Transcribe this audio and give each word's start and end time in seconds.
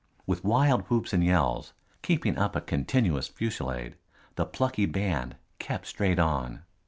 With 0.25 0.43
wild 0.43 0.81
whoops 0.89 1.13
and 1.13 1.23
yells, 1.23 1.73
keeping 2.01 2.35
up 2.35 2.55
a 2.55 2.61
continuous 2.61 3.27
fusillade, 3.27 3.97
the 4.33 4.47
plucky 4.47 4.87
band 4.87 5.35
kept 5.59 5.85
straight 5.85 6.17
on. 6.17 6.63